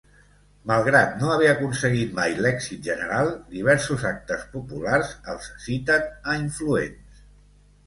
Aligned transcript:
Malgrat 0.69 1.11
no 1.19 1.27
haver 1.33 1.49
aconseguit 1.51 2.15
mai 2.19 2.33
l'èxit 2.45 2.81
general, 2.87 3.31
diversos 3.59 4.07
actes 4.15 4.49
populars 4.57 5.15
els 5.35 5.53
citen 5.69 6.11
a 6.33 6.39
influents. 6.43 7.25